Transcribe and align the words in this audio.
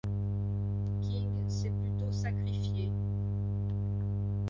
King 1.03 1.31
s’est 1.47 1.69
plutôt 1.69 2.11
sacrifié. 2.11 2.89